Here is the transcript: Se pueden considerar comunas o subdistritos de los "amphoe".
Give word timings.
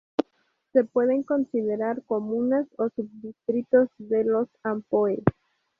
Se 0.73 0.83
pueden 0.83 1.21
considerar 1.21 2.01
comunas 2.05 2.65
o 2.79 2.89
subdistritos 2.89 3.87
de 3.99 4.23
los 4.23 4.47
"amphoe". 4.63 5.21